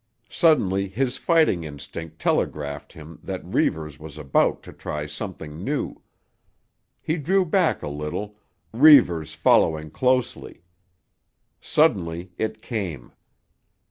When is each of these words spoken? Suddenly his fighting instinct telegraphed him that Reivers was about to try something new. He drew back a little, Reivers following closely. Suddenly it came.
Suddenly 0.31 0.87
his 0.87 1.17
fighting 1.19 1.63
instinct 1.63 2.17
telegraphed 2.17 2.93
him 2.93 3.19
that 3.23 3.45
Reivers 3.45 3.99
was 3.99 4.17
about 4.17 4.63
to 4.63 4.73
try 4.73 5.05
something 5.05 5.63
new. 5.63 6.01
He 7.03 7.17
drew 7.17 7.45
back 7.45 7.83
a 7.83 7.87
little, 7.87 8.35
Reivers 8.73 9.35
following 9.35 9.91
closely. 9.91 10.63
Suddenly 11.59 12.31
it 12.39 12.63
came. 12.63 13.11